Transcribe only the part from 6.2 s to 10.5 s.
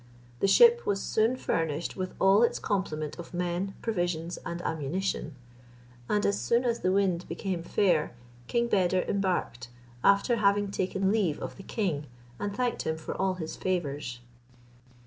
as soon as the wind became fair, King Beder embarked, after